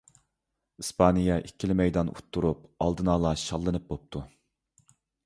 [0.83, 4.23] ئىسپانىيە ئىككىلا مەيدان ئۇتتۇرۇپ ئالدىنئالا شاللىنىپ بوپتۇ.